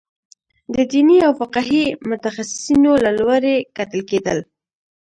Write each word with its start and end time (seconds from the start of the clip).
د 0.73 0.75
دیني 0.91 1.17
او 1.27 1.31
فقهي 1.41 1.83
متخصصینو 2.09 2.91
له 3.03 3.11
لوري 3.19 3.55
کتل 3.77 4.01
کېدل. 4.09 4.39